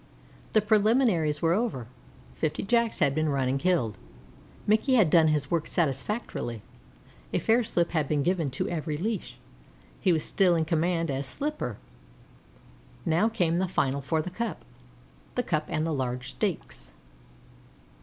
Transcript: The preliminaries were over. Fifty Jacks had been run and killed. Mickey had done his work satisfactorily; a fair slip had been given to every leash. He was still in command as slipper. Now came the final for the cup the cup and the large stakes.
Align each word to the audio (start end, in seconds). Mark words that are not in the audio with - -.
The 0.53 0.63
preliminaries 0.63 1.43
were 1.43 1.53
over. 1.53 1.85
Fifty 2.33 2.63
Jacks 2.63 2.97
had 2.97 3.13
been 3.13 3.29
run 3.29 3.47
and 3.47 3.59
killed. 3.59 3.99
Mickey 4.65 4.95
had 4.95 5.11
done 5.11 5.27
his 5.27 5.51
work 5.51 5.67
satisfactorily; 5.67 6.63
a 7.31 7.37
fair 7.37 7.63
slip 7.63 7.91
had 7.91 8.07
been 8.07 8.23
given 8.23 8.49
to 8.49 8.67
every 8.67 8.97
leash. 8.97 9.37
He 9.99 10.11
was 10.11 10.23
still 10.23 10.55
in 10.55 10.65
command 10.65 11.11
as 11.11 11.27
slipper. 11.27 11.77
Now 13.05 13.29
came 13.29 13.57
the 13.57 13.67
final 13.67 14.01
for 14.01 14.23
the 14.23 14.31
cup 14.31 14.65
the 15.35 15.43
cup 15.43 15.65
and 15.67 15.85
the 15.85 15.93
large 15.93 16.29
stakes. 16.29 16.91